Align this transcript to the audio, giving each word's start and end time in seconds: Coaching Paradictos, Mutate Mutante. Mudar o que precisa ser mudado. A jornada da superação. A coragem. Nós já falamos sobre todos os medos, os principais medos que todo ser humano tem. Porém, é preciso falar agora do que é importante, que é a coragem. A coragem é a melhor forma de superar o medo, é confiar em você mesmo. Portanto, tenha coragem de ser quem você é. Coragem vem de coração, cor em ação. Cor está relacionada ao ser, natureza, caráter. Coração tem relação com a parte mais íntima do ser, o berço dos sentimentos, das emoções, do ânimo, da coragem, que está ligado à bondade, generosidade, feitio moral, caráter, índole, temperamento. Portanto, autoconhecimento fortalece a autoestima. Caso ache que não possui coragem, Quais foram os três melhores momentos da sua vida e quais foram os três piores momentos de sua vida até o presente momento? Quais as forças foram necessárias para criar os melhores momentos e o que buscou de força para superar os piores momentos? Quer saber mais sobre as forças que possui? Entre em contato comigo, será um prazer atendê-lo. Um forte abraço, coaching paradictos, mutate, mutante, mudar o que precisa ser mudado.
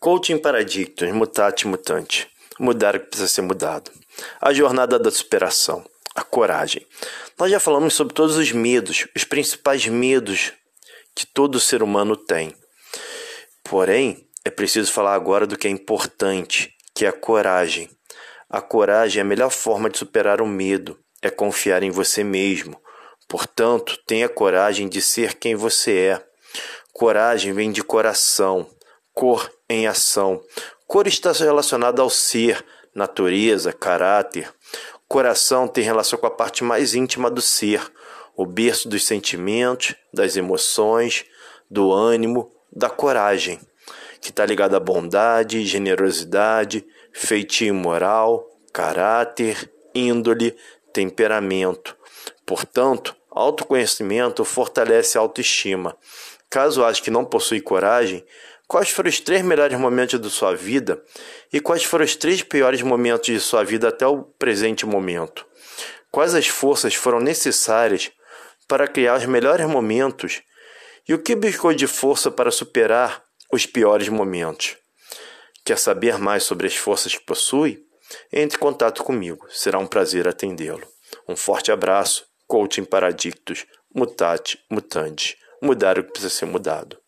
Coaching 0.00 0.38
Paradictos, 0.38 1.12
Mutate 1.12 1.68
Mutante. 1.68 2.26
Mudar 2.58 2.96
o 2.96 3.00
que 3.00 3.08
precisa 3.08 3.28
ser 3.28 3.42
mudado. 3.42 3.90
A 4.40 4.50
jornada 4.50 4.98
da 4.98 5.10
superação. 5.10 5.84
A 6.14 6.22
coragem. 6.24 6.86
Nós 7.38 7.50
já 7.50 7.60
falamos 7.60 7.92
sobre 7.92 8.14
todos 8.14 8.38
os 8.38 8.50
medos, 8.50 9.06
os 9.14 9.24
principais 9.24 9.86
medos 9.86 10.54
que 11.14 11.26
todo 11.26 11.60
ser 11.60 11.82
humano 11.82 12.16
tem. 12.16 12.56
Porém, 13.62 14.26
é 14.42 14.48
preciso 14.48 14.90
falar 14.90 15.14
agora 15.14 15.46
do 15.46 15.58
que 15.58 15.68
é 15.68 15.70
importante, 15.70 16.74
que 16.94 17.04
é 17.04 17.08
a 17.08 17.12
coragem. 17.12 17.90
A 18.48 18.62
coragem 18.62 19.20
é 19.20 19.22
a 19.22 19.28
melhor 19.28 19.50
forma 19.50 19.90
de 19.90 19.98
superar 19.98 20.40
o 20.40 20.46
medo, 20.46 20.98
é 21.20 21.28
confiar 21.28 21.82
em 21.82 21.90
você 21.90 22.24
mesmo. 22.24 22.80
Portanto, 23.28 23.98
tenha 24.06 24.30
coragem 24.30 24.88
de 24.88 25.02
ser 25.02 25.34
quem 25.34 25.54
você 25.54 25.92
é. 25.92 26.26
Coragem 26.90 27.52
vem 27.52 27.70
de 27.70 27.84
coração, 27.84 28.66
cor 29.20 29.52
em 29.68 29.86
ação. 29.86 30.42
Cor 30.86 31.06
está 31.06 31.30
relacionada 31.32 32.00
ao 32.00 32.08
ser, 32.08 32.64
natureza, 32.94 33.70
caráter. 33.70 34.50
Coração 35.06 35.68
tem 35.68 35.84
relação 35.84 36.18
com 36.18 36.26
a 36.26 36.30
parte 36.30 36.64
mais 36.64 36.94
íntima 36.94 37.30
do 37.30 37.42
ser, 37.42 37.82
o 38.34 38.46
berço 38.46 38.88
dos 38.88 39.04
sentimentos, 39.04 39.94
das 40.10 40.38
emoções, 40.38 41.26
do 41.70 41.92
ânimo, 41.92 42.50
da 42.72 42.88
coragem, 42.88 43.60
que 44.22 44.30
está 44.30 44.46
ligado 44.46 44.74
à 44.74 44.80
bondade, 44.80 45.66
generosidade, 45.66 46.82
feitio 47.12 47.74
moral, 47.74 48.48
caráter, 48.72 49.70
índole, 49.94 50.56
temperamento. 50.94 51.94
Portanto, 52.46 53.14
autoconhecimento 53.30 54.46
fortalece 54.46 55.18
a 55.18 55.20
autoestima. 55.20 55.94
Caso 56.48 56.82
ache 56.82 57.02
que 57.02 57.10
não 57.10 57.24
possui 57.24 57.60
coragem, 57.60 58.24
Quais 58.70 58.88
foram 58.88 59.10
os 59.10 59.18
três 59.18 59.42
melhores 59.42 59.76
momentos 59.76 60.20
da 60.20 60.30
sua 60.30 60.54
vida 60.54 61.02
e 61.52 61.58
quais 61.58 61.82
foram 61.82 62.04
os 62.04 62.14
três 62.14 62.40
piores 62.40 62.80
momentos 62.82 63.26
de 63.26 63.40
sua 63.40 63.64
vida 63.64 63.88
até 63.88 64.06
o 64.06 64.22
presente 64.22 64.86
momento? 64.86 65.44
Quais 66.08 66.36
as 66.36 66.46
forças 66.46 66.94
foram 66.94 67.18
necessárias 67.18 68.12
para 68.68 68.86
criar 68.86 69.18
os 69.18 69.26
melhores 69.26 69.66
momentos 69.66 70.40
e 71.08 71.12
o 71.12 71.18
que 71.18 71.34
buscou 71.34 71.74
de 71.74 71.88
força 71.88 72.30
para 72.30 72.52
superar 72.52 73.24
os 73.52 73.66
piores 73.66 74.08
momentos? 74.08 74.76
Quer 75.64 75.76
saber 75.76 76.16
mais 76.16 76.44
sobre 76.44 76.68
as 76.68 76.76
forças 76.76 77.16
que 77.16 77.24
possui? 77.24 77.84
Entre 78.32 78.56
em 78.56 78.60
contato 78.60 79.02
comigo, 79.02 79.48
será 79.50 79.80
um 79.80 79.86
prazer 79.86 80.28
atendê-lo. 80.28 80.86
Um 81.26 81.34
forte 81.34 81.72
abraço, 81.72 82.24
coaching 82.46 82.84
paradictos, 82.84 83.66
mutate, 83.92 84.64
mutante, 84.70 85.36
mudar 85.60 85.98
o 85.98 86.04
que 86.04 86.12
precisa 86.12 86.32
ser 86.32 86.46
mudado. 86.46 86.99